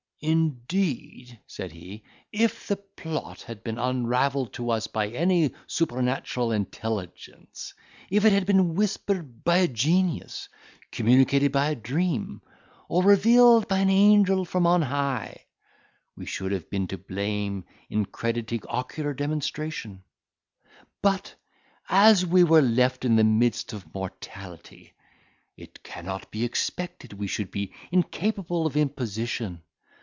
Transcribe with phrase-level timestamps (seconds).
[0.23, 7.73] "Indeed," said he, "if the plot had been unravelled to us by any supernatural intelligence;
[8.11, 10.47] if it had been whispered by a genius,
[10.91, 12.43] communicated by dream,
[12.87, 15.43] or revealed by an angel from on high,
[16.15, 20.03] we should have been to blame in crediting ocular demonstration;
[21.01, 21.33] but
[21.89, 24.93] as we were left in the midst of mortality,
[25.57, 29.63] it cannot be expected we should be incapable of imposition.